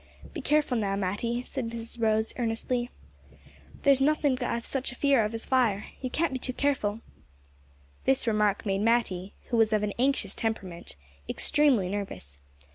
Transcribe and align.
"Be 0.33 0.41
careful 0.41 0.79
now, 0.79 0.95
Matty," 0.95 1.43
said 1.43 1.69
Mrs 1.69 2.01
Rose 2.01 2.33
earnestly. 2.39 2.89
"There's 3.83 4.01
nothink 4.01 4.41
I've 4.41 4.65
such 4.65 4.91
a 4.91 4.95
fear 4.95 5.23
of 5.23 5.31
as 5.35 5.45
fire. 5.45 5.89
You 6.01 6.09
can't 6.09 6.33
be 6.33 6.39
too 6.39 6.53
careful." 6.53 7.01
This 8.05 8.25
remark 8.25 8.65
made 8.65 8.81
Matty, 8.81 9.35
who 9.49 9.57
was 9.57 9.71
of 9.71 9.83
an 9.83 9.93
anxious 9.99 10.33
temperament, 10.33 10.95
extremely 11.29 11.87
nervous. 11.87 12.39